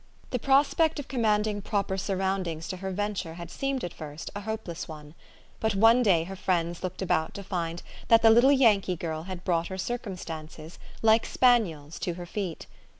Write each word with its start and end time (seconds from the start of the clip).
The 0.31 0.39
prospect 0.39 0.97
of 0.99 1.07
commanding 1.07 1.61
proper 1.61 1.95
surroundings 1.95 2.67
to 2.69 2.77
her 2.77 2.89
venture 2.89 3.35
had 3.35 3.51
seemed, 3.51 3.83
at 3.83 3.93
first, 3.93 4.31
a 4.35 4.41
hopeless 4.41 4.87
one; 4.87 5.13
but 5.59 5.75
one 5.75 6.01
day 6.01 6.23
her 6.23 6.35
friends 6.35 6.81
looked 6.81 7.03
about 7.03 7.35
to 7.35 7.43
find 7.43 7.83
that 8.07 8.23
the 8.23 8.31
little 8.31 8.51
Yankee 8.51 8.95
girl 8.95 9.21
had 9.25 9.43
brought 9.43 9.67
her 9.67 9.77
circumstances, 9.77 10.79
like 11.03 11.23
spaniels, 11.27 11.99
to 11.99 12.15
her 12.15 12.25
feet. 12.25 12.65